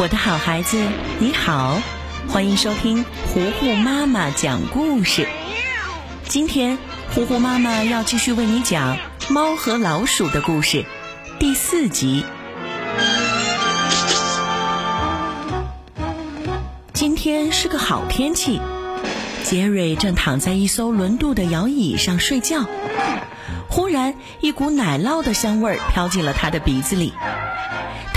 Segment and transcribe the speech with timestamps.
[0.00, 0.80] 我的好孩子，
[1.18, 1.82] 你好，
[2.28, 5.26] 欢迎收听糊糊妈妈讲故事。
[6.28, 6.78] 今天，
[7.12, 8.96] 糊糊妈妈要继续为你讲
[9.28, 10.84] 《猫和老鼠的故事》
[11.40, 12.24] 第四集。
[16.92, 18.60] 今天是个好天气，
[19.42, 22.64] 杰瑞正躺在一艘轮渡的摇椅上睡觉。
[23.68, 27.12] 忽然，一股奶酪的香味儿飘进了他的鼻子里，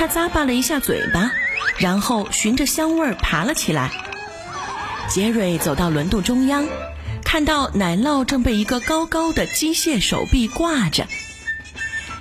[0.00, 1.30] 他咂巴了一下嘴巴。
[1.78, 3.90] 然后循着香味儿爬了起来。
[5.08, 6.66] 杰瑞走到轮渡中央，
[7.22, 11.06] 看到奶酪正被一个高高的机械手臂挂着。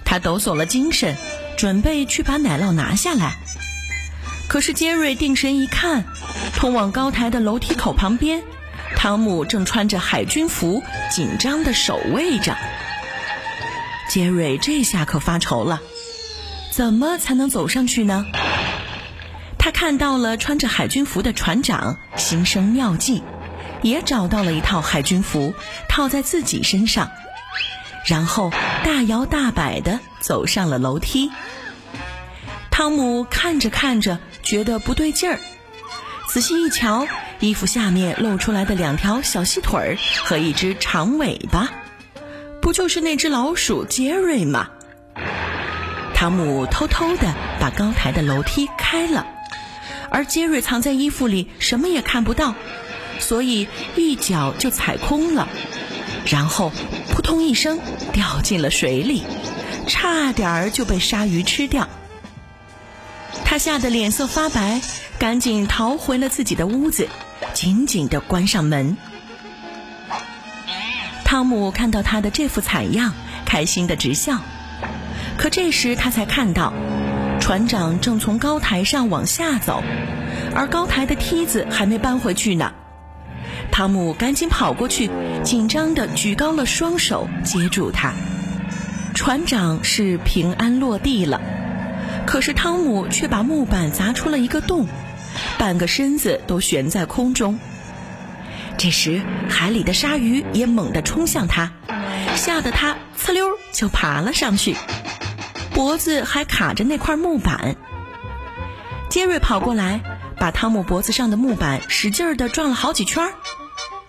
[0.04, 1.16] 他抖擞了精神，
[1.58, 3.38] 准备去把奶酪拿下来。
[4.50, 6.04] 可是杰瑞定神一看，
[6.56, 8.44] 通往高台的楼梯口旁边，
[8.98, 12.58] 汤姆正穿着海军服，紧张地守卫着。
[14.10, 15.82] 杰瑞这下可发愁了，
[16.80, 18.26] 怎么才能走上去呢？
[19.58, 23.22] 他看到了穿着海军服的船长，心生妙计，
[23.82, 25.54] 也找到了一套海军服
[25.90, 27.12] 套在自己身上，
[28.08, 28.50] 然后
[28.86, 31.30] 大摇大摆地走上了楼梯。
[32.72, 35.38] 汤姆看着看着，觉得不对劲儿，
[36.30, 37.06] 仔细一瞧，
[37.42, 41.72] 衣服下面露出来的两条小细腿儿和一只长尾巴，
[42.62, 44.70] 不就是那只老鼠杰瑞吗？
[46.20, 49.26] 汤姆偷偷地把高台的楼梯开了。
[50.10, 52.56] 而杰瑞藏在衣服里，什么也看不到，
[53.20, 55.48] 所以一脚就踩空了，
[56.26, 56.74] 然后
[57.14, 57.80] 扑通一声
[58.12, 59.24] 掉进了水里，
[59.88, 61.88] 差点儿就被鲨鱼吃掉。
[63.46, 64.82] 他吓得脸色发白，
[65.20, 67.08] 赶紧逃回了自己的屋子，
[67.54, 68.98] 紧紧地关上门。
[71.24, 73.14] 汤姆看到他的这副惨样，
[73.46, 74.42] 开心的直笑。
[75.40, 76.74] 可这时他才看到。
[77.40, 79.82] 船长正从高台上往下走，
[80.54, 82.74] 而高台的梯子还没搬回去呢。
[83.72, 85.10] 汤姆赶紧跑过去，
[85.42, 88.12] 紧张地举高了双手接住他。
[89.14, 91.40] 船长是平安落地了，
[92.28, 94.86] 可是汤姆却把木板砸出了一个洞，
[95.58, 97.58] 半个身子都悬在空中。
[98.78, 101.72] 这时，海里的鲨鱼也猛地冲向他，
[102.36, 104.76] 吓得他呲溜就爬了上去。
[105.80, 107.78] 脖子还卡着那块木板，
[109.10, 110.02] 杰瑞跑过来，
[110.36, 113.32] 把汤姆脖子上的木板使劲儿地转了好几圈，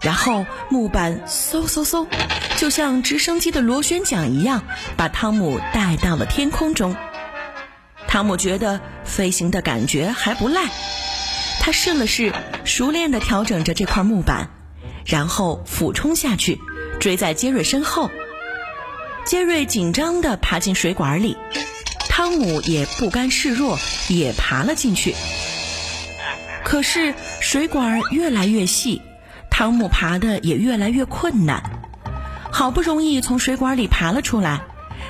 [0.00, 2.08] 然后木板嗖嗖嗖，
[2.56, 4.64] 就像直升机的螺旋桨一样，
[4.96, 6.96] 把汤姆带到了天空中。
[8.08, 10.62] 汤姆觉得飞行的感觉还不赖，
[11.60, 12.32] 他试了试，
[12.64, 14.50] 熟练地调整着这块木板，
[15.06, 16.58] 然后俯冲下去，
[16.98, 18.10] 追在杰瑞身后。
[19.30, 21.36] 杰瑞紧张地爬进水管里，
[22.08, 25.14] 汤姆也不甘示弱，也爬了进去。
[26.64, 29.02] 可是水管越来越细，
[29.48, 31.62] 汤姆爬的也越来越困难。
[32.50, 34.62] 好不容易从水管里爬了出来，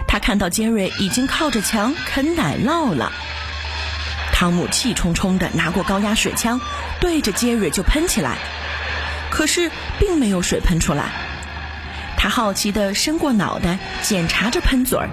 [0.07, 3.13] 他看到杰瑞已经靠着墙啃奶酪了。
[4.35, 6.61] 汤姆气冲冲地拿过高压水枪，
[7.01, 8.37] 对着杰瑞就喷起来，
[9.31, 11.11] 可是并没有水喷出来。
[12.23, 15.09] 他好奇地伸过脑袋检查着喷嘴儿，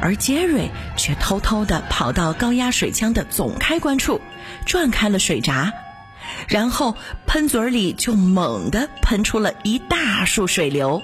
[0.00, 4.18] 而杰瑞却偷偷地跑到高压水枪的总开关处，
[4.64, 5.74] 转开了水闸，
[6.48, 11.02] 然后喷嘴里就猛地喷出了一大束水流。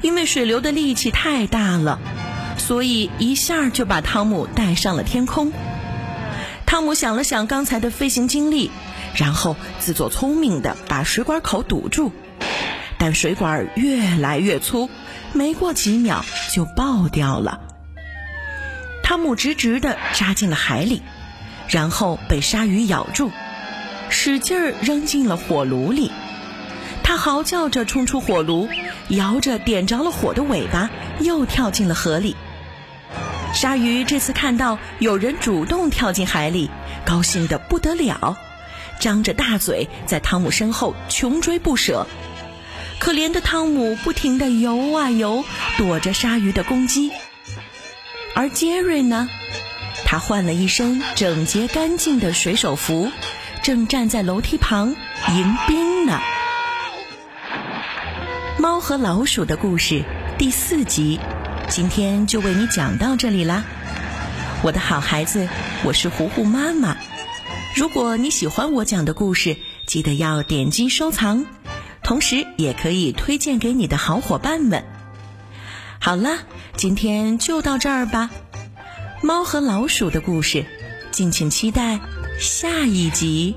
[0.00, 2.00] 因为水流的力气太大了，
[2.56, 5.52] 所以一下就把汤姆带上了天空。
[6.64, 8.70] 汤姆想了想刚才的飞行经历，
[9.14, 12.10] 然后自作聪明地把水管口堵住。
[13.00, 14.90] 但水管越来越粗，
[15.32, 16.22] 没过几秒
[16.52, 17.62] 就爆掉了。
[19.02, 21.00] 汤姆直直地扎进了海里，
[21.66, 23.32] 然后被鲨鱼咬住，
[24.10, 26.12] 使劲儿扔进了火炉里。
[27.02, 28.68] 他嚎叫着冲出火炉，
[29.08, 30.90] 摇着点着了火的尾巴，
[31.20, 32.36] 又跳进了河里。
[33.54, 36.70] 鲨鱼这次看到有人主动跳进海里，
[37.06, 38.36] 高兴得不得了，
[39.00, 42.06] 张着大嘴在汤姆身后穷追不舍。
[43.00, 45.42] 可怜的汤姆不停地游啊游，
[45.78, 47.10] 躲着鲨鱼的攻击。
[48.34, 49.28] 而杰瑞呢？
[50.04, 53.10] 他换了一身整洁干净的水手服，
[53.62, 54.94] 正站在楼梯旁
[55.30, 56.20] 迎宾呢。
[58.58, 60.04] 猫和老鼠的故事
[60.36, 61.18] 第四集，
[61.68, 63.64] 今天就为你讲到这里啦。
[64.62, 65.48] 我的好孩子，
[65.84, 66.98] 我是糊糊妈妈。
[67.74, 69.56] 如果你喜欢我讲的故事，
[69.86, 71.46] 记得要点击收藏。
[72.10, 74.82] 同时，也可以推荐给你的好伙伴们。
[76.00, 76.38] 好了，
[76.74, 78.30] 今天就到这儿吧。
[79.22, 80.66] 猫和老鼠的故事，
[81.12, 82.00] 敬请期待
[82.36, 83.54] 下一集。